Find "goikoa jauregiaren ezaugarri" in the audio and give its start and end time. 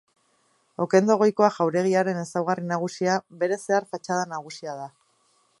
1.23-2.67